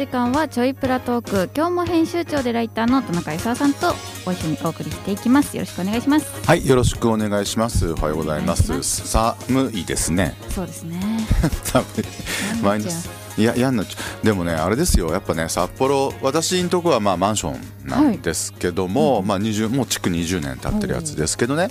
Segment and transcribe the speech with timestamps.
[0.00, 3.92] 時間はちょいプラトーク今日も編集長でライターの田中勲さんと
[4.24, 5.54] ご一緒にお送りしていきます。
[5.58, 6.46] よろしくお願いします。
[6.46, 7.92] はいよろしくお願いします。
[7.92, 8.82] おはようございます。
[8.82, 10.34] 寒いですね。
[10.48, 10.98] そうですね。
[11.64, 11.86] 寒い
[12.62, 13.98] マイナスいや嫌になっちゃ。
[14.22, 15.10] うでもねあれですよ。
[15.10, 21.68] やっぱね札幌私のとこはまあマンションなんですけども、はい、まあ20もう築20年経ってるやつですけどね、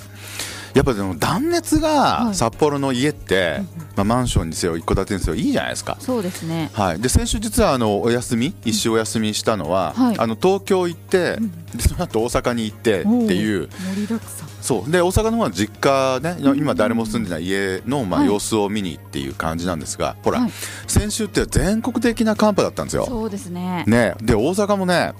[0.73, 5.97] やっぱでも断熱が札幌の家って、はい、まあ、マンションにせよ一戸建てにせよいいじゃないですか。
[5.99, 11.37] そうですね、はい、で先週実はあのお休み一週お休みしたのは、はい、あの東京行って、
[11.75, 14.91] でその後大阪に行ってっていう盛りだくさんそう。
[14.91, 20.47] で大阪の方は実家ね今誰も住んでない家のまあ様子を見にっていう感じなんですが、ほら、
[20.85, 23.07] 先週って全国的な寒波だったんですよ。
[23.07, 23.83] そうですね。
[23.87, 24.13] ね。
[24.21, 25.13] で大阪もね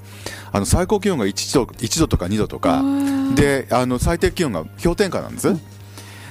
[0.51, 2.83] あの最高気温が 1, 度1度とか2度とか。
[3.35, 5.55] であの最低気温が氷点下なんです、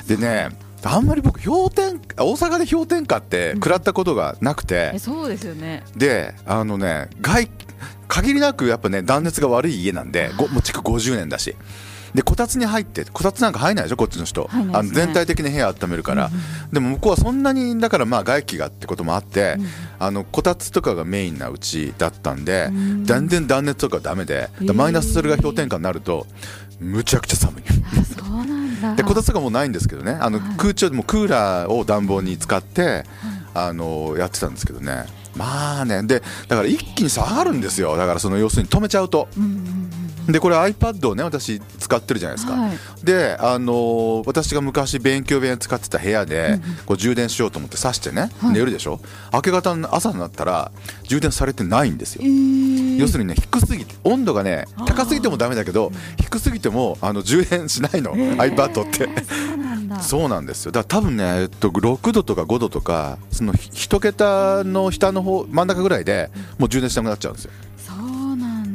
[0.06, 0.50] でね
[0.84, 5.82] あんまり僕氷点大阪で氷点下って食らったことがなくて、うん、そうですよね。
[5.96, 7.50] であのね外
[8.06, 11.56] 限りなくやっぱね断熱が悪い家なんでもう築50年だし
[12.14, 19.66] でこたつに入ってこたつなんか入らないでしょこっちの人、ね、あの全体的に部屋温めるから、うんうん、でも向こうはそんなにだからまあ外気がってこともあって、うん、
[19.98, 26.26] あのこたつとかがメインなうちだったんで、うん、全然断熱とかダメでマイナスそれが氷点下になると
[26.80, 27.62] むちゃくちゃ寒い。
[28.04, 28.94] そうなんだ。
[28.94, 30.12] でこたつとかもうないんですけどね。
[30.12, 33.04] あの空調でもクーラーを暖房に使って、
[33.54, 35.04] あのやってたんですけどね。
[35.36, 37.96] まあねでだから一気に下がるんですよ。
[37.96, 39.28] だからその要するに止めちゃうと。
[39.36, 39.90] うんうん
[40.28, 49.00] でこれ iPad をね私使ってるじゃないですか、はい、であのー、私が昔勉強部屋に使ってた部屋で、こう充電しようと思って挿してね、はい、寝るでしょ。
[49.32, 50.70] 明け方の朝になったら
[51.04, 59.08] 充電されてないんですよ、えー、要するにね低すぎて温度がね高すぎてもダメだけど低すぎてもあの充電しないの、えー、iPad って。
[60.02, 60.72] そうなんですよ。
[60.72, 67.52] だから多分ね、えっと、6度とか5度とかその1桁の下の方真ん中ぐらいでもう充電しなくなっちゃうんですよ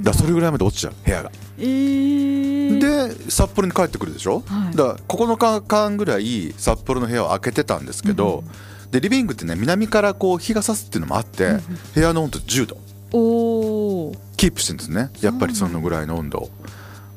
[0.04, 8.44] だそれぐらいまで落ちちゃう部屋が、えー、で札幌に帰ってくるでしょ、はい、だから9日間ぐらい札幌の部屋を開けてたんですけど、
[8.84, 11.62] うん、でリビングってね南からこう日が差すっていうのもあって、うん、
[11.96, 12.78] 部屋の温度10度
[13.18, 15.12] おキープしてるんですね。
[15.22, 16.50] やっぱりそのぐらいの温度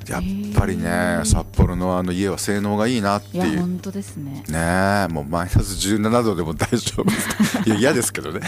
[0.08, 0.22] やっ
[0.54, 3.58] ぱりね札幌のあの家は性能がいいなっていう。
[3.58, 4.44] 本当ですね。
[4.48, 8.40] ねもうマイナス17度でも大丈夫いや 嫌ですけどね。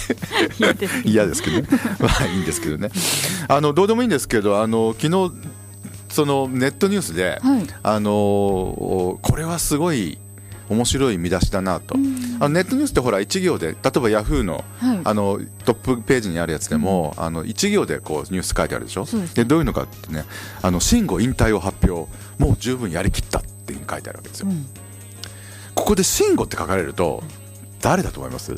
[1.04, 1.68] 嫌ですけどね。
[1.98, 2.90] まあいいんですけどね。
[3.48, 5.32] あのどうでもいいんですけどあの昨日
[6.10, 10.18] そのネットニュースで、はい、あのこれはすごい
[10.68, 14.64] 面白い見出しだなと、うん、あのネットニュースってほら1行で例えばヤフーの,、
[15.04, 19.06] あのトップページにあるやつでも、うん、あの1行でこうニュース書いてあるでしょ？
[19.34, 20.24] でどういうのかってね
[20.62, 24.66] あの慎吾引退を発表もう十分やりきったっていう書いてあるわけですよ、うん、
[25.74, 27.22] ここで慎吾って書かれると
[27.80, 28.54] 誰だと思います？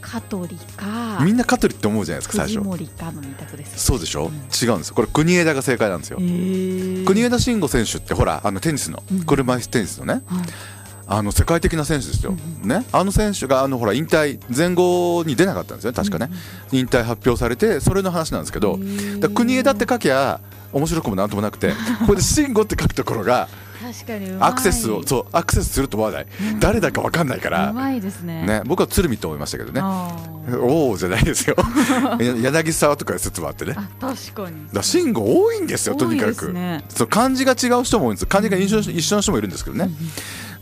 [0.00, 1.20] 香取か。
[1.24, 2.60] みんな香取って思うじゃないですか最初。
[3.76, 6.18] そうでしょ、うん、違うんですこれ国枝が正解なんですよ。
[6.18, 10.22] 国枝慎吾選手ってほらあのテニスの、車椅子テニスのね、はい
[11.12, 16.30] あの世界的な選手ですよ、うん、ね、あの選手があのほら引退前後に出なかったんですよ確かね、
[16.72, 18.78] うん、引退発表されてそれの話なんですけど。
[19.34, 20.40] 国枝って書きゃ
[20.72, 21.74] 面白くもなんともなくて。
[22.06, 23.48] これで慎吾って書くところが
[24.40, 27.70] アクセスをそうアクセスすると思わない、うん、誰だか分かんないから。
[27.70, 28.46] うまいですね。
[28.46, 29.80] ね僕は鶴見と思いましたけどね。
[30.60, 31.56] おおじゃないですよ。
[32.18, 33.76] 柳沢とか説もあってね。
[34.00, 34.66] 確かに。
[34.72, 39.90] だ慎吾多いんですよとにかく、ね、そう漢字が違う人も多いんです漢字が一緒一緒の人もいるんですけどね、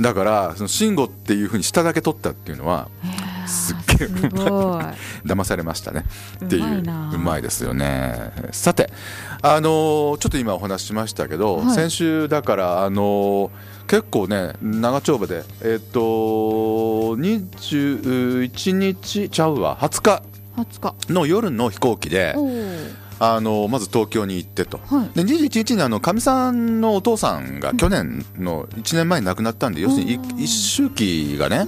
[0.01, 2.89] だからその慎吾っていうふうに下だけ取ったっていうのは
[3.47, 6.05] すっ騙されましたね。
[6.45, 6.83] っていう。
[7.15, 8.33] うまいですよね。
[8.53, 8.91] さて
[9.43, 13.51] あのー、ちょっと今お話ししましたけど、はい、先週だからあのー、
[13.89, 16.01] 結構ね長丁場でえっ、ー、と
[17.17, 19.77] 21日ちゃうわ。
[19.81, 20.23] 20日。
[21.09, 22.35] の夜の飛行機で
[23.19, 31.67] あのまず東京に行ってと、はい、で21日にあのかみさんのお父さんが去年の1年前に亡くなったんで、要するに一周期がね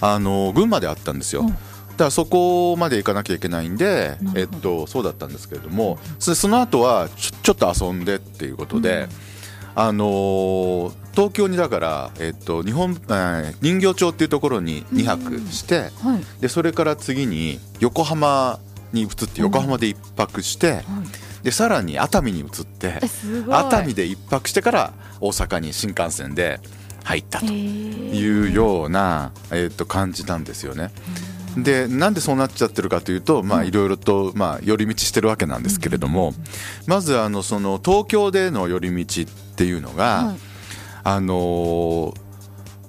[0.00, 1.42] あの群馬であったんですよ。
[1.42, 9.08] だからそこまで行かなきゃいけないんで、えっと、そうだったんですけれどもそその後はちょっと遊んでっていうことで、
[9.74, 18.60] うん、あのー、東京にだから、えっと日本えー、人形町っていうところに2泊して、うんはい、でそれから次に横浜
[18.92, 20.82] に移って横浜で1泊して、
[21.42, 23.26] でさらに熱海に移って熱
[23.76, 26.60] 海で1泊してから大阪に新幹線で
[27.08, 30.90] 入ったというような、えー、と感じなんですよね。
[31.56, 36.34] でなんでそうなっちゃってるかというといろいろと、まあ、寄り道してるわけなんですけれども、
[36.86, 39.24] まずあのその東京での寄り道っ
[39.56, 40.34] ていうのが、
[41.02, 42.14] あの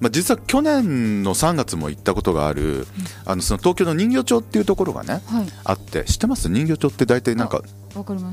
[0.02, 2.86] まあ、実は去年の3月も行ったことがある、
[3.26, 6.50] あのその東京の人形町っていうところがね、はい、あって知ってます？
[6.50, 7.64] 人形町って大体なんか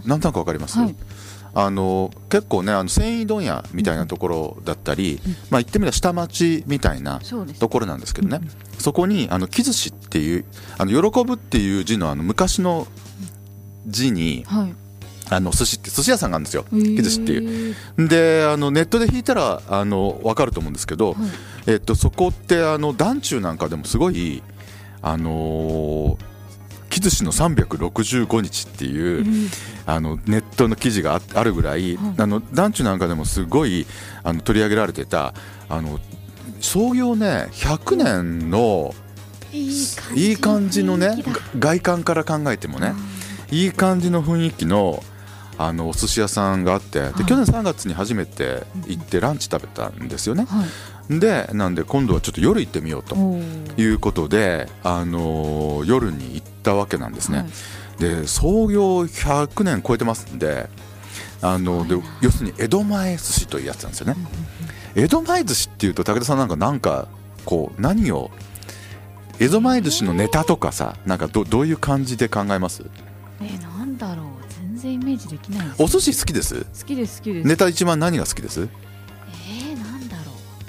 [0.04, 0.94] なんとなくわかります、はい、
[1.58, 7.18] あの結構ねあの繊維問屋みたいなところだったり、うん、まあ、言ってみれば下町みたいな
[7.58, 8.42] ところなんですけどね、
[8.78, 10.44] そこにあの木寿司っていう
[10.76, 12.86] あの喜ぶっていう字のあの昔の
[13.86, 14.74] 字に、はい。
[15.28, 16.64] あの寿司って寿司屋さんがあるんですよ。
[16.70, 17.74] 木寿司っていう。
[18.06, 21.30] であのネットで引いたらあの分かると思うんですけど、はい、
[21.66, 24.40] えっと、そこってあの団中なんかでもすごい
[25.02, 26.16] あの
[26.96, 29.50] 木寿司の365日っていう、
[29.84, 33.86] あのネットの記事があるぐらい、はい、あの団中なんかでもすごい
[34.22, 35.34] あの取り上げられてた
[35.68, 36.00] あの
[36.60, 38.94] 創業ね100年の
[40.14, 41.22] いい感じのね
[41.58, 42.94] 外観から考えてもね
[43.50, 43.66] い。
[43.66, 45.02] い感じの雰囲気の
[45.58, 50.44] あのお寿司屋さんがあってで、去年3月に初めて行ってランチ食べたんですよね。
[50.44, 50.66] はい、
[51.08, 53.14] でなんで今度はちょっと夜行ってみようと
[53.76, 57.38] いうことで、あの夜に行ったわけなんですね。
[57.38, 60.68] はい、で創業100年超えてますんで
[61.42, 64.16] あので要するに江戸前寿司というやつなんですよね。
[64.96, 67.08] 江戸前寿司っていうと武田さんなんかなんか
[67.44, 68.30] こう何を
[69.38, 72.84] 江戸前寿司のネタとかさなんかどどういう感じで考えます？
[73.40, 74.26] えなんだろう。
[74.48, 76.64] 全然イメージできないお寿司好きです？
[76.64, 77.48] 好きです好きです。
[77.48, 78.68] ネタ一番何が好きです？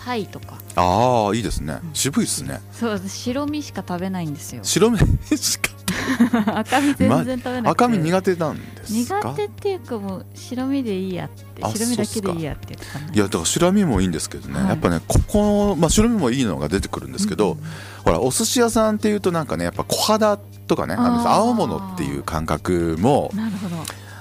[0.07, 0.57] だろうタイとか。
[0.75, 2.62] ああいいですね、渋いですね。
[2.71, 4.63] そう白身しか食べないんですよ。
[4.63, 5.00] 白身？
[5.38, 5.71] しか？
[6.59, 11.63] 赤身全然食べない、ま、赤身苦手なんです苦手っていうかもう白身でいいやって。
[11.63, 12.77] 白身だけでいいやってい
[13.13, 17.57] いやだから白身もいいんですけどね、はい、やっぱねここの、まあ、白身もいいのが出てくるんですけど、うん、
[18.04, 20.38] ほらお寿司屋さんっていうとなんかねやっぱ小肌
[20.68, 23.31] とかねあの青物っていう感覚も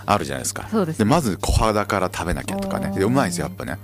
[0.06, 0.68] あるじゃないですか。
[0.96, 2.92] でまず小肌から食べなきゃとかね。
[2.96, 3.78] うまいですよやっぱね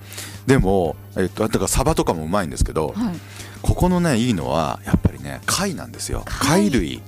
[0.47, 3.15] でも、えっと、だからサバとかもうまいんですけど、はい、
[3.63, 6.23] ここのねいいのはやっぱりね貝なんですよ。
[6.27, 7.03] 貝類。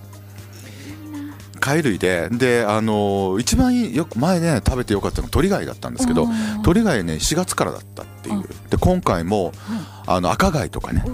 [1.60, 1.82] 貝。
[1.82, 6.28] 類でで、あの一番よく前ね食べてよかったのが鳥貝だったんですけど
[6.62, 8.44] 鳥貝ね4月からだったっていう。
[8.70, 9.52] で今回も、
[10.06, 11.04] あの赤貝とかね。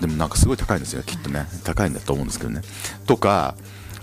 [0.00, 1.02] でもなんかすごい高いんですよ。
[1.02, 2.62] きっとね高いんだと思うんですけどね。
[3.06, 3.54] とか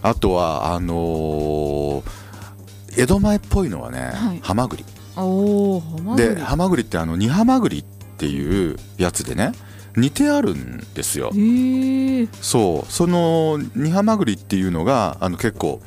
[0.02, 2.04] あとはあのー、
[2.98, 4.86] 江戸前っぽいのはね、はい、ハマグリ
[6.16, 9.52] でハマグリってあの煮ハマグリっていうやつでね
[9.96, 11.32] 似てあるんですよ。
[12.42, 12.92] そう。
[12.92, 15.82] その煮ハマグリっていうのがあの結構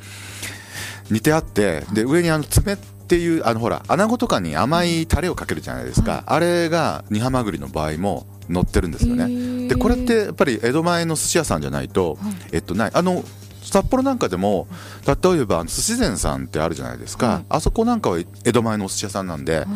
[1.09, 9.67] 似てあってで上にあの爪っていうあのほら穴子とかに甘いタレをかけるじゃないですか、はい、あれが煮ハマグリの場合も乗ってるんですよね。
[9.69, 12.91] でこれってやっぱり江戸前の寿司屋さんじゃないと、はい、えっとない。
[12.93, 13.23] あの
[13.61, 14.67] 札幌なんかでも
[15.05, 19.67] 例えば寿司膳さんってあるじゃないですか、はい、あそこなんかは江戸前のお寿司屋さんなんで、はい、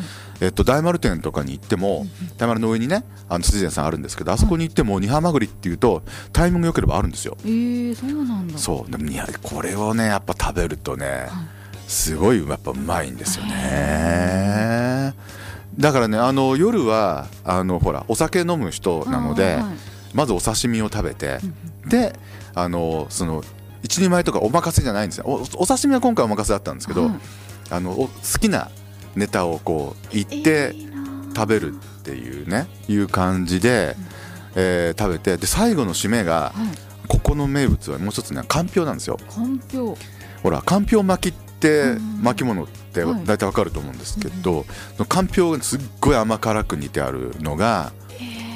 [0.42, 2.06] えっと、大丸店とかに行っても、
[2.38, 6.04] 大丸の上にねあの寿司膳さんあるんですけどあそこに行っても煮ハマグリっていうと
[6.34, 7.38] タイミングよければあるんですよ。
[7.46, 8.58] えー、そうなんだ。
[8.58, 8.92] そう。
[8.92, 9.10] でも
[9.44, 11.28] これをねやっぱ食べるとね、
[11.88, 15.14] すごいやっぱうまいんですよね。
[15.78, 19.64] だからねあの夜はあのほらお酒飲む人なので、はい、
[20.14, 21.40] まずお刺身を食べて、
[21.88, 22.18] で
[22.54, 23.44] あのその
[23.86, 25.26] 一人前とかお任せじゃないんですよ。
[25.28, 27.16] おお刺身は今回お任せだったんですけど、はい、
[27.70, 28.10] あの好
[28.40, 28.72] きな
[29.16, 30.74] ネタをこう言って
[31.36, 33.96] 食べるっていうね、えー、いう感じで、
[34.56, 39.18] えー、食べてで最後の締めが、はい、ここの名物はもう一つねかんぴょうなんですよ。
[39.30, 39.96] かんぴょう。
[40.42, 44.66] ほらかんぴょう巻きって巻物って大体わかると思うんですけど、
[45.08, 47.92] かんぴょうがすっごい甘辛く煮てあるのが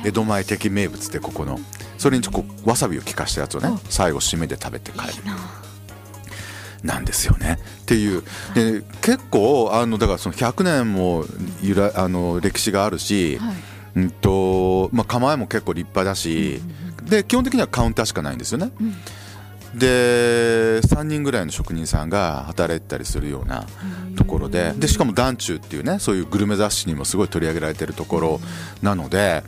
[0.06, 1.60] 江戸前的名物でここの
[2.00, 5.24] それにちょっとわさびを効かしたやつをね最後締めで食べて帰る。
[6.84, 6.98] な。
[6.98, 7.60] んですよね。
[7.82, 8.24] っていう。
[8.56, 11.26] で結構あのだからその100年も
[11.62, 13.56] 由来あの歴史があるし、はい、
[13.98, 16.62] うんとまあ、構えも結構立派だし、
[17.04, 18.72] で基本的にはカウンターしかないんですよね。
[18.80, 18.96] うん。
[19.78, 23.68] で3人ぐらいの職人さんが働いてたりするような
[24.16, 28.40] ところででしかも団中っていうねそういうグルメ雑誌にもすごい取り上げられてるところ
[28.82, 29.44] なので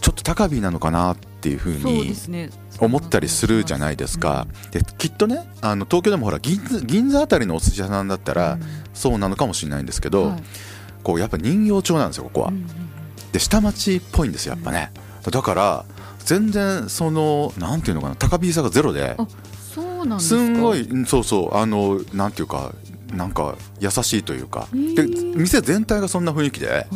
[0.00, 2.14] ちょっと高火なのかなっていうふうに
[2.78, 4.46] 思ったりするじゃないですか。
[4.70, 8.58] できっとねあの東京でもほら銀座銀座あたりのお寿司屋さんだったら
[8.92, 10.34] そうなのかもしれないんですけど、
[11.02, 12.52] こうやっぱ人形町なんですよここは。
[13.32, 14.92] で下町っぽいんですよやっぱね。
[15.22, 15.84] だから
[16.20, 19.16] 全然そのなんていうのかな高飛差がゼロで
[19.74, 22.74] そうなんすんごいそうそうあのなんていうか
[23.12, 25.04] なんか優しいというか、で
[25.34, 26.86] 店全体がそんな雰囲気で。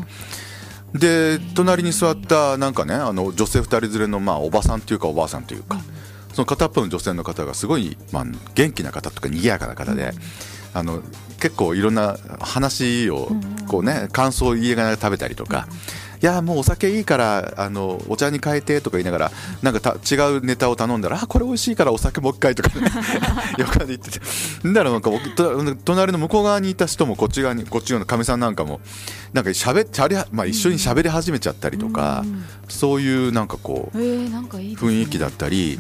[0.95, 5.81] で隣に座ったなんかねあの女性2人連れのまあおばさんというかおばあさんというか、
[6.33, 8.25] その片っぽの女性の方がすごい、まあ、
[8.55, 10.13] 元気な方とか賑やかな方で、
[10.73, 11.03] あの
[11.41, 13.29] 結構いろんな話を
[13.67, 15.67] こうね感想を言いながら食べたりとか、
[16.27, 22.91] やもうお酒いいからあのお茶に変えてとか言いながらなんかた違うネタを頼んだらあこれ美味しいからお酒もう一回とかね
[23.59, 24.21] 横で言ってて。
[24.65, 25.11] だからなんか
[25.85, 28.81] 隣の向こう側にいた人もこっち側にこっち側のかみさんなんかも
[29.33, 32.25] なんかしゃべしゃり、まあ、一緒に喋り始めちゃったりとか、
[32.69, 33.99] そういうなんかこう、
[34.77, 35.79] 雰囲気だったり。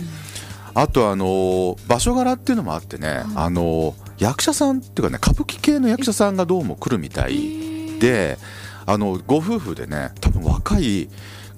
[0.76, 8.38] あとあの場所柄っていうのもあってね、あの役者さんっていうかね歌舞伎系の役者さんがどうも来るみたいで
[8.86, 11.08] あのご夫婦でね多分若い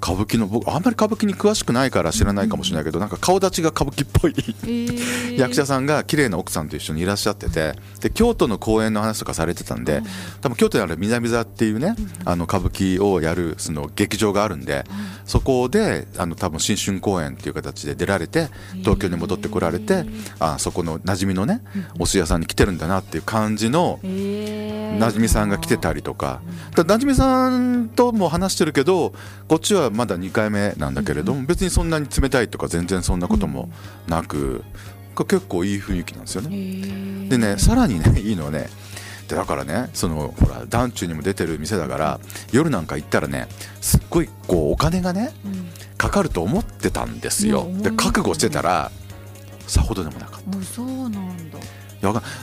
[0.02, 4.35] 歌舞伎の僕あんまり歌舞伎に詳しくないから知らないかもしれないけど、なんか顔立ちが歌舞伎っぽい。
[5.38, 10.02] 役者さんが綺麗な奥さんと一緒にいらっしゃっててで京都の公演の話とかされてたんで、
[10.42, 14.85] 多分京都にある南座っていうね、あの歌舞伎をやるその劇場があるんで、
[15.26, 20.04] そこであの多分新春公演っていう形で出られて東京に戻ってこられて、
[20.38, 21.62] あそこの馴染みのね
[21.99, 26.40] お寿司屋さんに来てるんだなっていう感じの馴染みさんが来てたりとか。
[26.75, 29.14] 馴染みさんとも話してるけど
[29.49, 33.68] こっちはまだ2回目なんだけれども、別にそんなに冷たいとか全然そんなことも
[34.06, 34.62] なく、
[35.16, 37.28] 結構いい雰囲気なんですよね。
[37.28, 38.68] でねさらにねいいのはね
[39.35, 42.21] だからねそのほら団中にも出てる店だから
[42.52, 43.49] 夜なんか行ったらね
[43.80, 45.33] すっごいこうお金がね、
[45.97, 47.68] かかると思ってたんですよ。
[47.83, 48.90] で覚悟してたら
[49.66, 50.62] さほどでもなかった。
[50.62, 51.59] そうなんだ。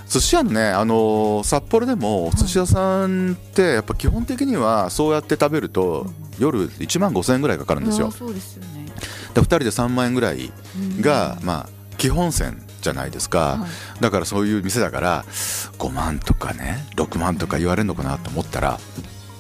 [0.09, 6.07] 寿司屋のね、あのー、札幌でも寿司屋さんってやっぱ基本的にはそうやって食べると
[6.39, 8.11] 夜1万5000円ぐらいかかるんですよ。
[8.11, 8.85] そうですよね。
[9.33, 10.51] で2人で3万円ぐらい
[10.99, 15.25] が、まあ、基本線じゃないですか、はい、だからそういう店だから
[15.79, 18.79] 5万とかね6万とか言われるのかなと思ったら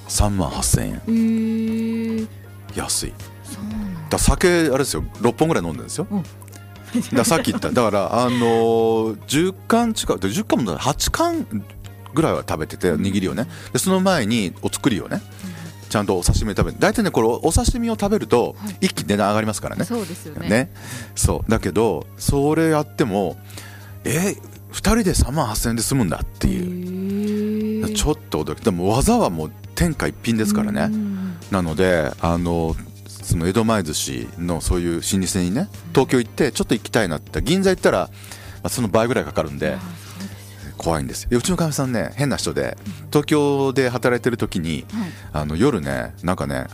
[0.07, 2.27] 3万8000円、
[2.75, 3.13] 安い。
[4.09, 4.17] だ。
[4.19, 5.03] 酒あれですよ。
[5.21, 6.23] 6本ぐらい飲んでるんですよ、うん。
[7.15, 7.71] ださっき言った。
[7.71, 11.65] だからあのー、10貫近く10貫も8貫
[12.13, 13.47] ぐらいは食べてて握りをね。
[13.71, 15.21] でその前にお作りをね、
[15.93, 16.77] ちゃんとお刺身食べる。
[16.79, 20.49] 大体ねこれお刺身を食べると一気に値段上がりますからね、そうですよね。
[20.49, 20.71] ね。
[21.13, 21.51] そう。
[21.51, 23.37] だけどそれやっても
[24.03, 24.35] え
[24.71, 27.93] 2人で3万8000円で済むんだっていう。
[27.93, 28.63] ちょっと驚き。
[28.63, 30.89] でも技はもう天下一品ですからね。
[31.51, 38.09] なのであのその江戸前寿司のそういう老舗にね東京行ってちょっと行きたいなって銀座行ったら、ま
[38.63, 39.77] あ、その倍ぐらいかかるんで
[40.83, 41.39] 怖いんですよ。
[41.39, 42.77] うちのかみさんね変な人で
[43.09, 44.85] 東京で働いてる時に、
[45.31, 46.67] あの夜ねなんかね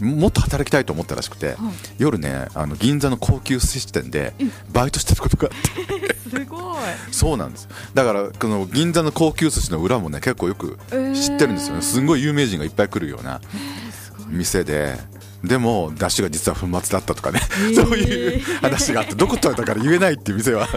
[0.00, 1.56] もっと働きたいと思ったらしくて、はい、
[1.98, 4.32] 夜ねあの銀座の高級寿司店で
[4.72, 6.10] バイトしてることがあって。
[6.30, 6.74] すごい。
[7.10, 7.68] そうなんです。
[7.92, 10.78] だからこの銀座の高級寿司の裏もね結構よく
[11.14, 13.40] 知ってるんですよね、すごい有名人がいっぱい来るような
[14.28, 14.98] 店で。
[15.44, 20.68] でも出汁が実は粉末だったとかね、えー、 そういう話があってどこ食べたから言えないっていう店は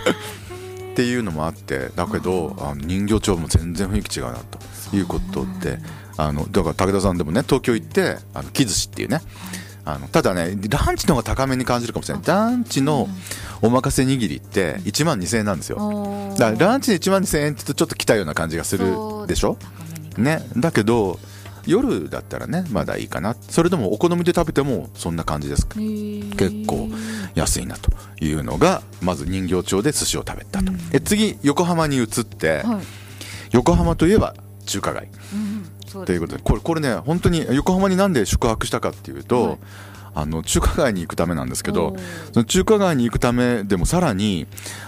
[0.94, 5.80] っていうのもあってだけどあの人形町も全然雰囲気違うなということで
[6.18, 9.22] あのだから武田さんでもね東京行ってあの木寿司っていうね
[9.86, 12.28] あのただねランチの方が高めに感じるかもしれない。
[12.28, 13.10] ランチの
[13.62, 16.30] おまかせ握りって1万2000円なんですよ。
[16.38, 18.96] だからランチで1万2000円って言うとちょっと来たような感じがする
[19.28, 19.58] でしょ？
[20.18, 20.48] ね。
[20.56, 21.20] だけど
[21.65, 23.36] 夜だったらねまだいいかな。
[23.39, 26.89] それでもお好みで食べてもそんな感じです結構
[27.36, 32.84] 安いなというのがまず人形町で寿司を食べたと、え次横浜に移って、はい、
[33.51, 35.10] 横浜といえば中華街、
[35.96, 39.58] うん、ということでこれこれね本当に横浜になんで宿泊したかっていうと、はい。
[40.15, 41.96] あの中華街に行くためなんですけど
[42.34, 44.46] その中華街に行くためでもさらに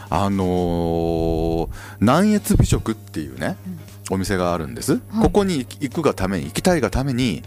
[0.08, 7.44] あのー、南越美食っていうね、うんお店があるんです、はい、ここに行くがために行きたいがために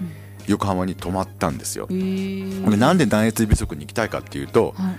[0.46, 4.98] 横浜に泊まったんですよ、うん、なんで南越美食に行きたいかっていうと、はい、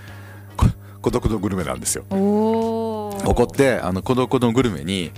[1.02, 2.04] 孤独のグルメなんですよ。
[2.10, 5.10] ここってあの孤独のグルメに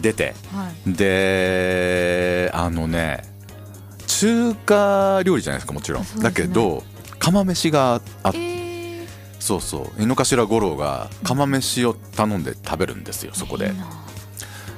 [0.00, 3.24] 出て、はい、であのね
[4.06, 6.84] 中華料理じゃないですかもちろん、ね、だけど
[7.18, 9.06] 釜飯があって、えー、
[9.40, 10.02] そうそう。
[10.02, 13.66] 井の頭五郎が釜飯を頼んで食べるんですよそこで。
[13.66, 13.72] いい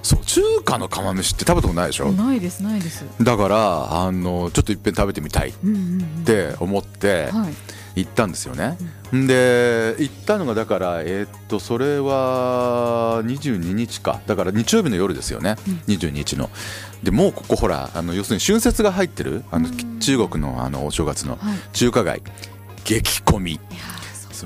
[0.09, 2.11] そう中華の釜飯って食べたことないでしょ？
[2.13, 3.05] ないですないです。
[3.21, 5.53] だからあのちょっといっぺん食べてみたいっ
[6.25, 7.29] て思って
[7.95, 8.79] 行ったんですよね、
[9.13, 9.21] うん。
[9.21, 14.23] うん、で行ったのがだからえー、っとそれは22日か。
[14.27, 16.49] だから日曜日の夜ですよね、うん、22日の。
[17.03, 19.69] でもうここほらあの要するに春節が入ってるあの
[20.01, 21.39] 中国のあのお正月の
[21.75, 22.23] 中華街、はい、
[22.85, 23.61] 激混み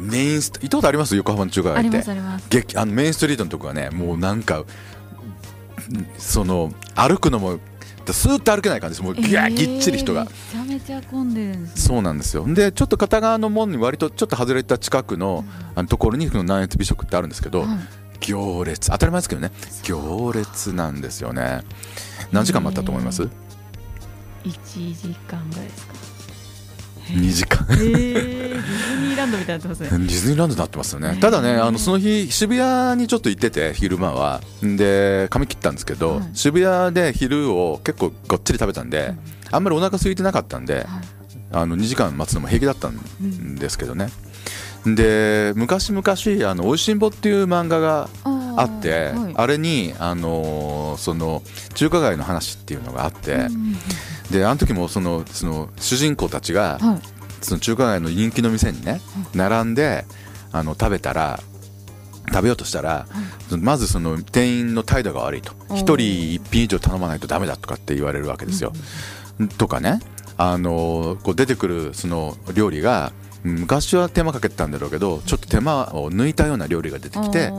[0.01, 1.15] メインスト行ったことあります？
[1.15, 2.77] 横浜の中華街って。
[2.77, 4.65] あのメインストリートのとこがねもうなんか
[6.19, 7.59] その歩くのも
[8.11, 9.05] スーッと歩けない感じです。
[9.05, 12.45] もうギャーぎっちり人が、えー、めちゃめちゃ混んでるんです、ね、そうなんですよ。
[12.47, 15.45] でちょっと片側の門に割とちょっと外れた近くの,、
[15.75, 17.65] あのところにこの南越美食ってあるんですけど、
[18.21, 18.91] 行列。
[18.91, 19.53] 当たり前ですけどね。
[19.85, 21.63] 行列なんですよね。
[22.33, 26.12] 何時間待ったと思います、えー、1時間ぐらいですか
[27.09, 27.67] 2時間。
[27.69, 29.89] ディズニーランドみたいになってますね。
[29.91, 31.19] ディズニーランドになってますよね。
[31.21, 34.41] ただねあのその日渋谷にちょっと行ってて昼間は。
[34.63, 39.15] で髪切ったんですけど、はい、渋谷で昼を結構ごっちり食べたんで、
[39.51, 40.85] あんまりお腹空いてなかったんで、はい、
[41.53, 44.09] あの2時間待つのも平気だったんですけどね、
[44.87, 46.03] で昔々
[46.51, 48.09] あの「おいしんぼ」っていう漫画が
[48.57, 51.43] あって、はい、あれに、あのー、その
[51.75, 53.77] 中華街の話っていうのがあって、うん、
[54.33, 59.01] であの時もそのその主人公たちが、はい、その中華街の人気の店にね
[59.35, 60.05] 並んで
[60.51, 61.41] あの食べたら
[62.29, 63.07] 食べようとしたら、
[63.59, 65.53] まずその店員の態度が悪いと。
[65.71, 68.73] 1人1品以上頼まないとダメだとかって言われるわけですよ。
[69.59, 70.01] とかね
[70.37, 73.13] あのこう出てくるその料理が
[73.45, 77.51] 昔は手間かけてたんだろうけどちょっと手間を抜いたような料理が出てきて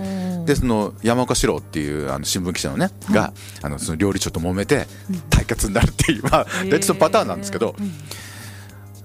[0.45, 4.87] でその山岡四郎っていうあの新聞記者のね、があのその料理長と揉めて
[5.29, 7.75] 対決になるっていう、まあ、大体そのパターンなんですけど。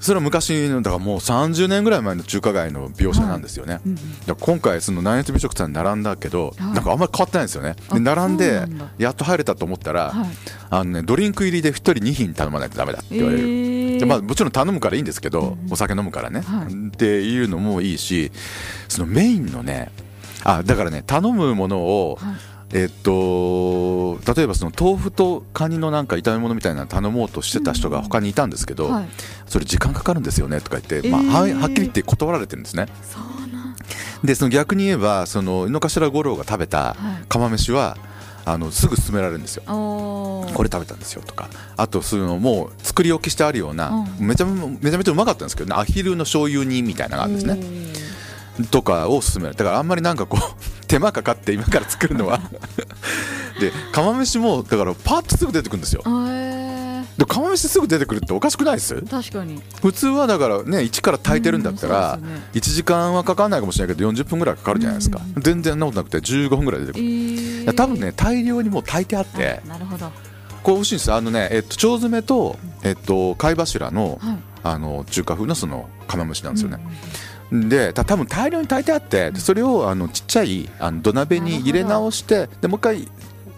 [0.01, 3.83] それは昔のだからもう30年ぐらい前の中華街の描写なんですよね、はい
[4.41, 7.77] 今回その南越美食さんに並んだけど、なんかあんまり変わってないんですよね。
[7.93, 8.67] で並んで
[8.99, 10.29] やっと入れたと思ったら、はい、
[10.71, 18.31] あのね、ドリンク入りで1人2品頼まないとダメだって言われる、えー、でまあ、もちろん頼むからいいんですけど、お酒飲むからね、はい、っていうのもいいし
[18.89, 19.91] そのメインのね
[20.45, 22.19] あだからね頼むものを、
[22.73, 29.09] えっと例えばその豆腐とカニのなんか炒め物みたいなの頼もうとしてた人が他にいたんですけど、はい、
[29.47, 32.87] それ時間かかるんですよねとか言って、まあ、ははっきり言って断られてるんですね。
[34.23, 36.97] でその逆に言えばその井の頭五郎が食べた
[37.29, 37.97] 釜飯は、
[38.53, 39.63] あのすぐ勧められるんですよ。
[39.67, 41.49] これ食べたんですよとか。
[41.77, 48.67] あとそういうのもう作り置きしてあるような、めちゃめちゃめちゃうまかったんですけど、ね、アヒルの醤油煮みたいなのがあるんですね。
[48.71, 49.55] とかを勧める。
[49.55, 50.41] だからあんまりなんかこう
[50.89, 52.41] 手間かかって今から作るのは。
[53.61, 56.03] で釜飯もだからパッとすぐ出てくるんですよ
[57.19, 59.03] で釜飯すぐ出てくるっておかしくないです？
[59.03, 59.61] 確かに。
[59.83, 70.11] 普通はだからね一から炊いてるんだったら、うんね、1時間はかかんないかもしれないけど40分ぐらいかかるじゃないですか、うん、全然そんなことなくて15分ぐらい出てくる、えー、多分ね大量にもう炊いてあってなるほど。
[70.63, 83.09] これ美味しいんですあのね、えっと、腸詰めと、えっと、貝柱のはい、あの中華風のその釜飯なんですよね、うんで多分大量に炊いてあってそれをあのちっちゃいあの土鍋に入れ直してでもう一回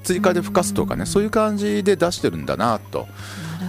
[0.05, 3.09] 追加でふかすとかねそういう感じで出してるんだなと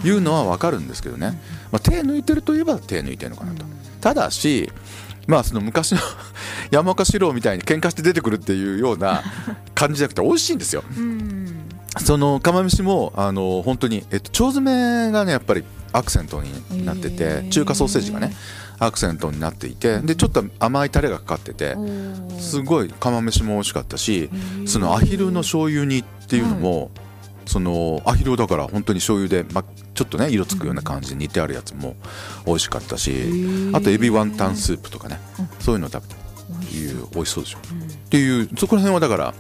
[0.03, 1.39] いうのは分かるんですけどね、
[1.71, 3.65] まあ、手抜いてるといえば手抜いてるのかなと。
[3.99, 4.71] ただし
[5.27, 5.99] まあその昔の
[6.71, 9.21] 山岡四郎みたいに喧嘩して出てくるっていうような
[9.75, 10.83] 感じじゃなくて美味しいんですよ。
[11.99, 18.33] その釜飯もあの本当に、えっと、腸詰めがねやっぱりアクセントになってて中華ソーセージがね
[18.79, 21.75] アクセントになっていてでちょっと甘いタレがかかってて
[22.39, 24.29] すごい釜飯も美味しかったし
[24.65, 26.91] そのアヒルの醤油煮っていうのも、
[27.45, 31.95] そのアヒルだから本当に醤油で、ま、ちょっとね色つくような感じで煮てあるやつも
[32.45, 33.11] 美味しかったし
[33.73, 35.19] あとエビワンタンスープとかね
[35.59, 36.15] そういうの食べ
[36.69, 37.75] ていう美味しそうでしょ、う。
[37.75, 39.33] ん、っていうそこら辺はだから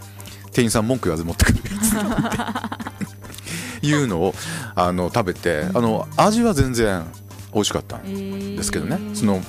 [0.51, 1.63] 店員さん文句言わず持ってくるや
[3.81, 4.35] ついうのを
[4.75, 7.03] あの食べてあの味は全然
[7.53, 8.03] 美味しかったん
[8.55, 9.41] ですけどね、えー、その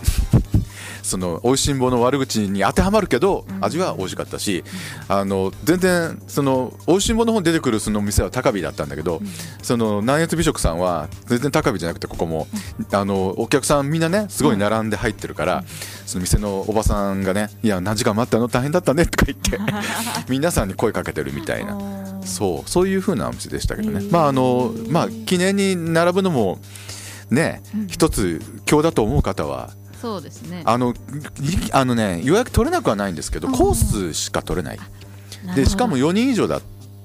[1.13, 4.65] その美味しんぼの悪口に当てはまるけど味は美味しかったし、
[5.11, 9.27] うん、あの全然その美味しんぼの方に出てくるその店は高火だったんだけど、うん、
[9.63, 12.47] その南越美食さんは全然高火じゃなくてここも、
[12.79, 15.65] うん、あのお客さんみんなねすごい並んで入ってるから、
[16.07, 18.49] その店のおばさんがね「いや何時間待ったの？
[18.49, 19.59] 大変だったね」とか言って
[20.33, 21.79] 皆さんに声かけてるみたいな。
[22.25, 26.61] そうそういう風なお店でしたけどね、まああのまあ記念に並ぶのも
[27.31, 29.71] ね、うん、一つ今日だと思う方は
[30.03, 30.63] そうですね。
[30.65, 30.95] あの
[31.71, 34.79] あのね予約取れなくはないんですけど、コースしか取れない。
[35.55, 36.63] でしかも4人以上だっ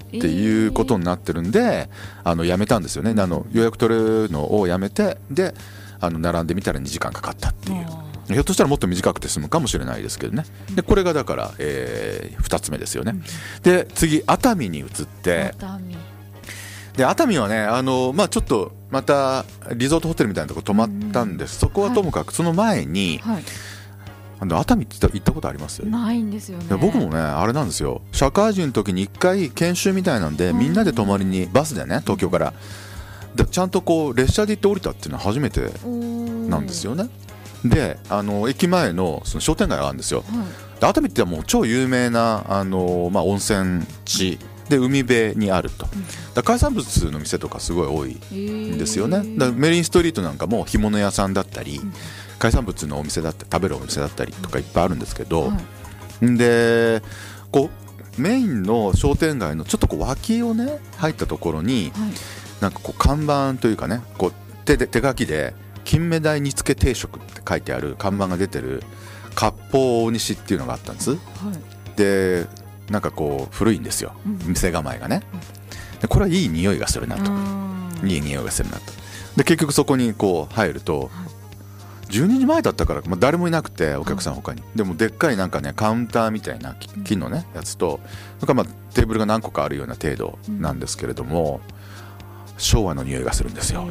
[0.09, 1.91] ていうことになってるんで、
[2.23, 3.13] あのやめたんですよね。
[3.21, 5.53] あの予約取れるのをやめてで
[5.99, 7.85] あの並んでみたら2時間かかったっていう。
[8.27, 10.43] ひょっとしたらもっと短くて済むかもしれないですけどね。
[10.75, 13.13] でこれがだから、えー、2つ目ですよね、
[13.61, 15.53] で次熱海に移って
[16.97, 23.43] で熱海はねあの、まあ、ちょっとまたリゾートホテルみたいなとこ泊まったんです、そこはともかくその前に、はい、
[24.39, 25.85] あの熱海って行ったことあります？
[25.85, 26.75] ないんですよね。
[26.75, 28.01] 僕もねあれなんですよ。
[28.11, 32.53] 社会人の時に1回研修みたいなんで、みんなで泊まりにバスでね東京から。
[33.35, 35.69] でちゃんとこう列車で行って降りたっていうのは初めて
[36.49, 37.07] なんですよね。
[37.63, 40.43] であの駅前のその商店街があるんですよ、は
[40.81, 45.87] い、熱海ってもう超有名なあの、まあ、温泉地で海辺にあると、
[46.33, 49.23] だ海産物の店とかすごい多いんですよね。
[49.37, 51.79] だメリンストリートなんかも干物屋さんだったり、
[52.39, 55.57] 海産物のお店だったり食べるお店だったりとかいっぱいあるんですけど、は
[56.21, 57.01] い、で
[57.51, 57.69] こ
[58.17, 62.11] うメインの商店街のちょっとこう脇をね入ったところに、はい、
[62.61, 64.33] なんかこう看板というかねこう
[64.65, 65.53] 手で手書きで
[65.83, 68.83] 金目鯛煮付け定食って書いてある看板が出てる
[69.35, 72.47] 割烹大西っていうのがあったんです、はい、で
[72.89, 75.21] なんかこう古いんですよ、うん、店構えがね。
[76.01, 77.31] でこれはいい匂いがするなと。
[78.05, 78.93] いい匂いがするなと。
[79.35, 81.09] で結局そこにこう入ると、はい。
[82.07, 87.99] 12時前だったから、まあ、誰もいなくてお客さん他に、でもでっかいなんかねカウンターみたいな金のねやつと
[88.39, 91.59] なんかまあテーブルが何個かあるような程度なんですけれども、
[92.57, 93.83] 昭和の匂いがするんですよ。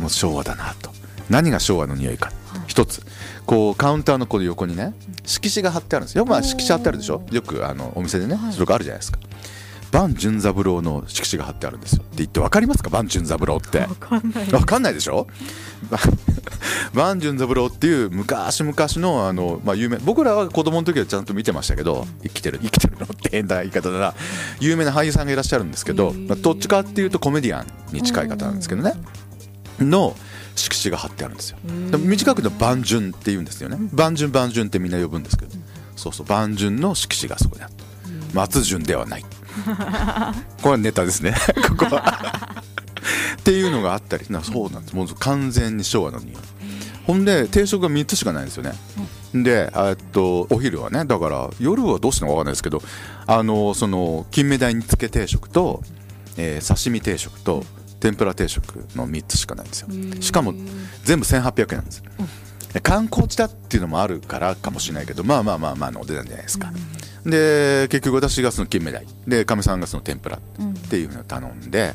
[0.00, 0.90] もう昭和だなと。
[1.30, 2.32] 何が昭和の匂いか。
[2.66, 3.02] 一つ
[3.48, 4.92] こうカウンターのこの横にね
[5.24, 6.18] 色紙が貼ってあるんです。
[6.18, 7.22] よまあ色紙貼ってあるでしょ？
[7.30, 9.18] よくあのお店でねそれがあるじゃないですか。
[9.90, 12.02] 万純三郎の色紙が貼ってあるんですよ。
[12.02, 12.90] って言って分かりますか？
[12.90, 13.86] 万純三郎って。
[13.86, 15.26] 分かんない分かんないでしょ？
[16.92, 24.14] 万純三郎っていう昔々のあの、まあ、有名僕らは子供の時はちゃんと見てましたけど生きてる生きてるのって変な言い方だな。
[24.60, 28.92] 有名な俳優さんがいらっしゃるんですけど、まあ、どっちかっていうとコメディアンに近い方なんですけどね。
[29.80, 30.14] の
[30.58, 31.58] 色紙が貼ってあるんですよ。
[31.98, 33.78] 短く言うと万純って言うんですよね。
[33.92, 35.52] 万純万純ってみんな呼ぶんですけど。
[35.96, 37.82] そうそう万純の色紙がそこにあって
[38.32, 39.24] 松潤ではない。
[40.62, 41.34] これはネタですね。
[41.68, 42.62] ここは。
[43.40, 44.26] っていうのがあったり。
[44.28, 44.96] なそうなんです。
[44.96, 46.36] もう完全に昭和の匂い。
[47.08, 48.72] ほんで定食が3つしかないんですよね、
[49.34, 52.82] でえっとお昼はねだから夜はどうしてのか分かんないですけど
[53.26, 55.82] あのその金目鯛煮付け定食と、
[56.36, 57.64] えー、刺身定食と
[58.00, 59.88] 天ぷら定食の3つしかないんですよ。
[60.20, 60.54] しかも
[61.04, 62.02] 全部1800円なんです、
[62.82, 66.72] 観光地だっていうのもあるからかもしれないけどまあまあまあまあのお値段じゃないですか、
[67.24, 69.06] で結局私がその金目鯛。
[69.26, 70.40] でかみさんがその天ぷらっ
[70.90, 71.94] ていうのを頼んで、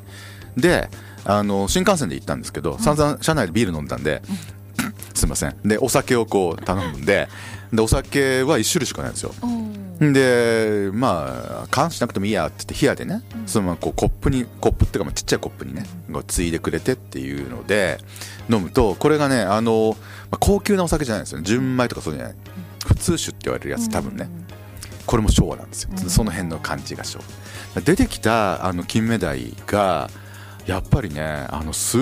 [0.58, 0.90] で
[1.26, 4.22] あの新幹線で行ったんですけど、散々車内でビール飲んだんで、
[5.14, 5.56] すいません。
[5.64, 7.30] でお酒をこう頼むんで
[7.72, 9.34] でお酒は1種類しかないんですよ
[10.12, 15.86] でまあ缶しなくてもいいやって言って冷やでね、そのままこうコップにコップっていうかちっちゃいコップにね
[16.28, 18.00] ついでくれてっていうので
[18.50, 19.96] 飲むとこれがねあの、
[20.32, 21.46] まあ、高級なお酒じゃないですよね。
[21.46, 22.36] 純米とかそうじゃない。
[22.86, 24.28] 普通酒って言われるやつ多分ね、
[25.06, 27.20] これも昭和なんですよ、その辺の感じが昭
[27.76, 27.82] 和。
[27.82, 30.10] 出てきたあの金目鯛が
[30.66, 32.02] やっぱりねあのすっ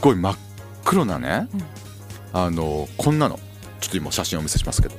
[0.00, 0.36] ごい真っ
[0.84, 1.62] 黒なね、うん、
[2.32, 3.40] あのこんなの。
[3.78, 4.94] ちょっと今写真をお見せしますけど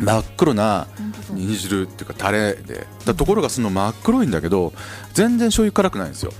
[0.00, 0.86] 真っ黒な
[1.30, 2.86] 煮汁っていうかタレで。
[3.04, 4.72] だところがその真っ黒いんだけど
[5.12, 6.32] 全然醤油辛くないんですよ。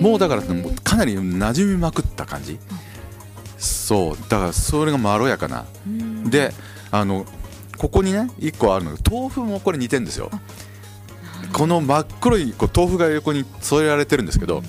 [0.00, 0.42] もうだから
[0.82, 2.58] かなり馴染みまくった感じ。
[3.58, 4.16] そう。
[4.28, 5.64] だからそれがまろやかな。
[6.24, 6.52] で
[6.90, 7.26] あの
[7.78, 10.30] ここにね1個あるのが豆腐もこれ似てるんですよ。
[11.52, 14.62] この真っ黒いこう豆腐が横に添えられてるんですけど、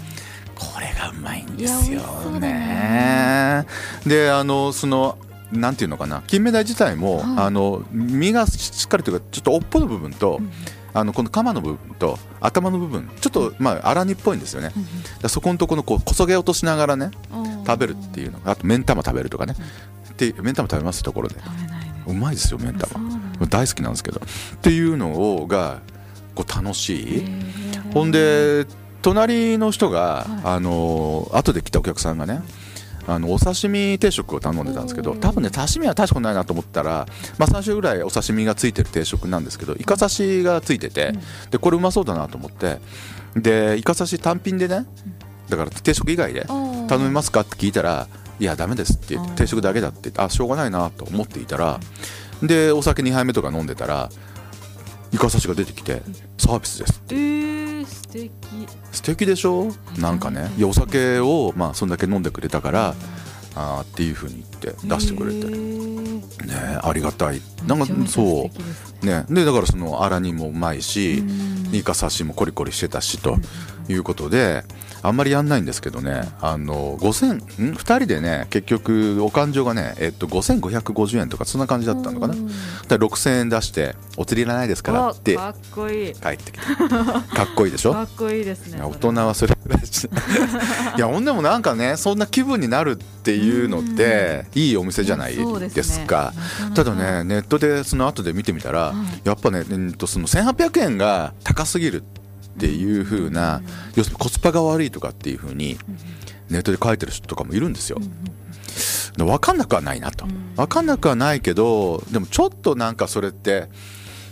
[0.56, 2.02] これがうまいんですよ
[2.39, 3.65] ね。
[4.06, 5.17] であのその
[5.51, 6.23] なんていうのかな？
[6.27, 10.51] 金目鯛自体も、はい、あの身がしっかりというかちょっと尾っぽの部分と、うん、
[10.93, 14.71] あのこの鎌の部分と頭の部分ちょっとまあ粗煮っぽいんですよね、
[15.23, 17.12] うん、そこのところこうこそげ落としながらね
[17.65, 19.55] 食べるっていうのがあと目ん玉食べるとかね、
[20.10, 21.36] うん、で目ん玉食べますところで。
[22.07, 22.97] うまいですよ目ん玉。
[23.49, 24.21] 大好きなんですけど。
[24.21, 25.81] っていうのをが
[26.36, 27.25] 構楽しい。
[27.93, 28.65] ほんで
[29.01, 32.41] 隣の人が、はい、あの後で来たお客さんがね
[33.08, 41.13] あのお刺身定食を頼んでたんですけど多分ね刺身は大したことないなと思ったら、まあ、3種ぐらいお刺身がついてる定食なんですけどイカ刺しがついてて、
[41.50, 42.80] でこれうまそうだなと思って
[43.36, 44.86] でイカ刺し単品でね
[45.50, 46.46] だから定食以外で
[46.88, 48.08] 頼みますかって聞いたら
[48.39, 51.80] いやダメですって定食だけだってあしょうがないなと思っていたら
[52.43, 54.10] でお酒2杯目とか飲んでたら
[55.12, 56.02] イカ刺しが出てきて
[56.38, 58.32] サービスですえー、素敵。
[58.92, 59.72] 素敵でしょ？
[60.00, 60.52] なんかね。
[60.58, 62.96] いやお酒をまあそんだけ飲んでくれたから
[63.56, 67.42] あっていうふうに言って出してくれてねありがたい。
[67.66, 68.50] なんかそ
[69.02, 69.06] う。
[69.06, 69.26] ね。
[69.30, 71.24] でだからそのあら煮もうまいし
[71.72, 73.38] イカ刺しもコリコリしてたしと
[73.90, 74.63] いうことで
[75.08, 76.22] あんまりやんないんですけどね。
[76.41, 77.34] あの5000
[77.72, 82.36] ん？2人でね結局お勘定がね、えっと、5550円とかそんな感じだったのかな。
[82.36, 86.13] だ6000円出してお釣りいらないですからってかっこいい。
[86.13, 87.93] 帰ってきてかっこいいでしょ？
[87.93, 89.82] かっこいいですね大人はそれぐらい。
[90.98, 95.36] いやほんでもなんかねそんな気分になるっていうのっていいお店じゃない
[95.70, 96.34] ですか、
[96.70, 98.93] ね、ただねネットでその後で見てみたら、
[99.24, 102.16] やっぱね、えっと、その1800円が高すぎるって
[102.65, 103.62] いう風な
[103.96, 105.78] 要するにコスパが悪いとかっていう風に
[106.50, 108.00] ネットで書いてる人とかもいるんですよ。
[109.17, 110.26] 分かんなくはないなと。
[110.56, 113.67] 分かんなくはないけどでもちょっとなんかそれって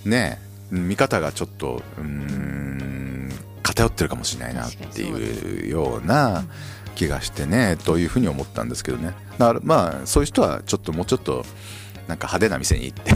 [0.06, 0.40] ね
[0.72, 3.32] 見方がちょっとうん
[3.64, 6.46] 偏ってるかもしれないなっていうような
[6.96, 9.14] 気がしてねというふうに思ったんですけどね。
[9.38, 11.46] だからまあそういう人はちょっともうちょっと
[12.08, 13.12] なんか派手な店に行って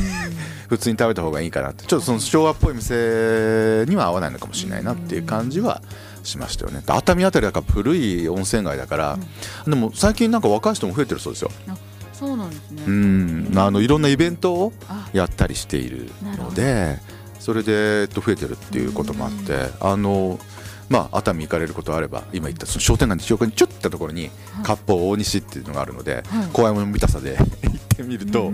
[0.70, 1.86] 普通に食べた方がいいかなって。
[1.86, 5.82] ちょっとその昭和っぽい店には合わないのかもしれないなっていう感じは
[6.24, 6.84] しましたよね。
[6.86, 9.18] 熱海辺りだから古い温泉街だから、
[9.66, 11.52] うん、でも最近なんか若い人も増えてるそうですよ。
[12.14, 12.84] そうなんですね。
[12.86, 13.52] うん。
[13.56, 14.74] あのいろんなイベントを
[15.12, 17.00] やったりしているので
[17.40, 20.40] それで、えっと、増えてるっていうこともあってあの
[20.90, 24.30] まあ、熱海行かれることあれば今言ったその商店街の近くにちょっとったところに
[24.64, 28.52] 割烹大西っていうのがあるので、はい、怖いもの見たさで 行ってみると、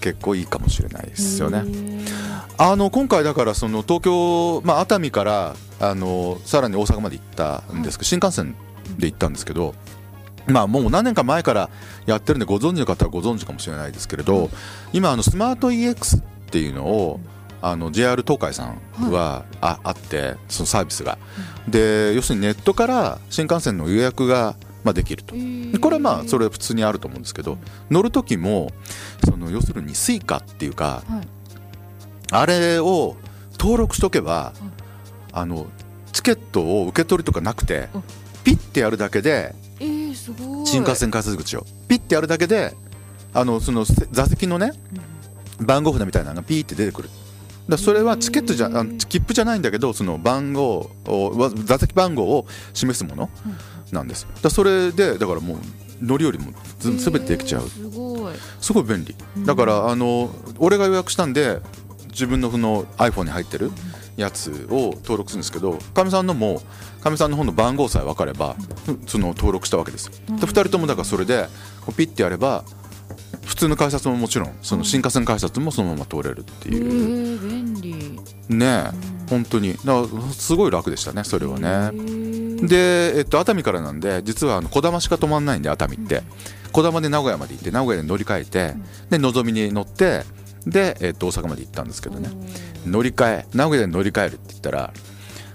[0.00, 1.64] 結構いいかもしれないですよね。
[2.58, 8.54] あの今回だからその東京、まあ、熱海からあのさらに大阪まで行ったんですけど、新幹線
[8.98, 9.74] で行ったんですけど、
[10.46, 11.70] まあ、もう何年か前から
[12.06, 14.50] やってるんでご存知の方はご存知かもしれないですけれど
[14.92, 17.20] 今あのスマート EX っていうのを
[17.62, 21.18] あの JR 東海さんはあ,、あってそのサービスが、
[21.68, 25.34] で要するにネットから新幹線の予約がまあ、できると、
[25.80, 27.58] これはまあそれは普通にあると思うんですけど、
[27.90, 28.70] 乗る時も
[29.24, 31.02] その要するに Suica っていうか、
[32.30, 33.16] あれを
[33.58, 34.52] 登録しとけば、
[35.32, 35.66] あの
[36.12, 37.88] チケットを受け取りとかなくて
[38.42, 39.54] ピッてやるだけで、
[40.64, 41.66] 新幹線改札口を。
[41.88, 42.74] ピッてやるだけで
[43.32, 44.72] あのその座席のね、
[45.60, 47.10] 番号札みたいなのがピーって出てくる。
[47.68, 53.30] だそれはチケットじゃあ切符じゃないんだけどその番号を座席番号を示すもの
[53.92, 54.26] なんです。
[54.42, 55.58] だそれでだからもう
[56.02, 57.68] 乗り降りも全てできちゃう。
[57.68, 58.34] すごい。
[58.60, 59.14] すごい便利。
[59.44, 61.60] だからあの俺が予約したんで
[62.08, 63.70] 自分のその iPhone に入ってる
[64.16, 66.60] やつを登録するんですけどかみさんのも
[67.02, 68.56] かみさんの方の番号さえ分かれば
[69.06, 71.46] その登録したわけですで2人ともだからそれで
[71.96, 72.64] ピッてやれば
[73.50, 78.20] 普通の改札ももちろんその新幹線改札もそのまま通れるっていう、便利。
[78.48, 78.90] ねえ、
[79.28, 79.74] 本当に。
[79.74, 81.90] だからすごい楽でしたねそれはね。
[82.64, 86.22] で、えっと、熱海からなんで実はあの小玉しか止まんないんで熱海って。
[86.70, 88.74] 小玉で名古屋まで行って名古屋で乗り換えて
[89.10, 90.22] でのぞみに乗って
[90.64, 92.30] で、えっと、大阪まで行ったんですけどね。
[92.86, 94.92] 乗り換え名古屋で乗り換えるって言ったら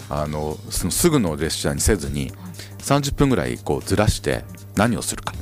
[0.09, 2.33] あのそのすぐの列車にせずに
[2.79, 4.43] 30分ぐらいこうずらして
[4.75, 5.33] 何をするか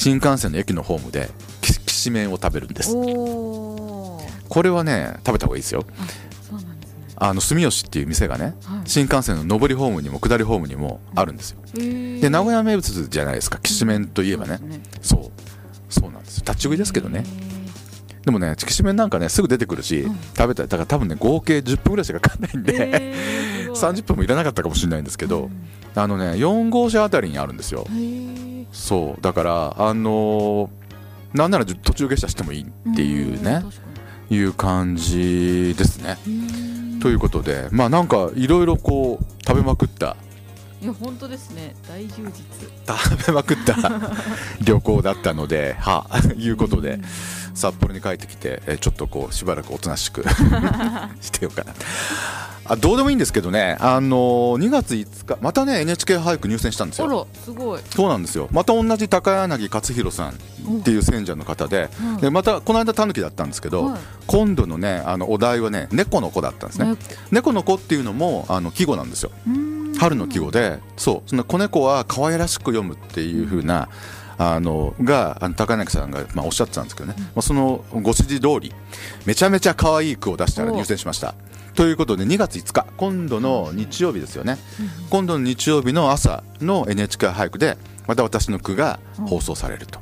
[0.00, 1.28] 新幹線の駅のホームで
[1.60, 2.94] ききしめんを食べるんです。
[2.94, 5.84] これはね食べた方がいいですよ。
[7.16, 11.58] あの住吉っていう店がね、はい、新幹線の上りホームにも下りホームにもあるんですよ。
[11.74, 13.58] で名古屋名物じゃないですか。
[13.58, 15.92] きしめんといえばね、ね、そう。
[15.92, 16.40] そうなんです。
[16.40, 17.22] 立ち食いですけどね。
[18.24, 23.14] でもねきしめんなんかねすぐ出てくるし、うん、食べたいだから多分ね合計10分ぐらいしかかかんないんで
[23.74, 25.52] 30分もいらなかったかもしれないんですけど、うん、
[25.94, 27.86] あのね4号車あたりにあるんですよ
[28.72, 33.62] そうだからあのー、なんなら途中下車してもいいっていうね
[34.30, 36.18] いう感じですね。
[37.00, 40.16] ということでまあなんかいろいろこう食べまくった。
[40.82, 41.74] いや本当ですね。
[41.88, 42.50] 大充実。
[42.86, 43.76] 食べまくった
[44.64, 47.00] 旅行だったのでは いうことで
[47.54, 50.24] 札幌に帰ってきてちょっとこうしばらくおとなしく
[51.20, 51.74] してようかな
[52.70, 57.26] あどうでもいいんですけどね、あのー、2月5日またね NHK 俳句入選したんですよ。
[57.34, 57.80] すごい。
[57.90, 58.48] そうなんですよ。
[58.52, 60.30] また同じ高柳克弘さん
[60.78, 66.96] っていう選者の方でうん、でまたこの間タヌキだったんですけど、はい、今度のねあのお題はね猫の子だったんですね。
[67.32, 67.50] 猫。
[67.50, 69.32] の子っていうのもあの季語なんですよ。
[69.98, 70.78] 春の季語で。
[70.96, 71.28] そう。
[71.28, 73.88] その子猫は可愛らしく読むっていうふうな、
[74.38, 78.72] あのがあの高柳さんが、まあ、おっしゃってたんですけどね、まあ、そのご指示通り
[79.26, 81.34] めちゃめちゃ可愛い句を出したら入選しました。
[81.80, 84.58] ということで2月5日今度の日曜日ですよね、
[85.08, 89.98] 今度の日曜日の朝の NHK 俳句でまた私の句が放送されると。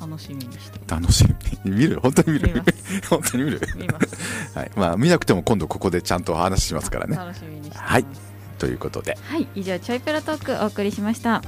[0.00, 1.24] 楽しみにして楽し
[1.64, 1.70] み。
[1.70, 2.00] 見る？
[2.00, 2.62] 本当に見る？
[3.08, 3.60] 本当に見る？
[4.56, 4.70] はい。
[4.74, 7.16] まあ見なくても今度ここでちゃんとお話ししますからね。
[7.16, 8.04] 楽しみにしてはい。
[8.58, 9.16] ということで。
[9.22, 9.46] はい。
[9.54, 11.42] 以上ちょいプラトークお送りしました